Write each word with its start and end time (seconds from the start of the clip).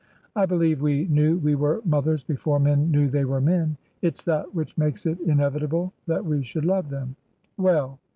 I 0.35 0.47
believe 0.47 0.81
we 0.81 1.07
knew 1.09 1.37
we 1.37 1.53
were 1.53 1.79
mothers 1.85 2.23
before 2.23 2.59
men 2.59 2.89
knew 2.89 3.07
they 3.07 3.23
were 3.23 3.39
men. 3.39 3.77
It's 4.01 4.23
that 4.23 4.55
which 4.55 4.75
makes 4.75 5.05
it 5.05 5.19
inevitable 5.19 5.93
that 6.07 6.25
we 6.25 6.41
should 6.41 6.65
love 6.65 6.89
them. 6.89 7.17
Well! 7.55 7.99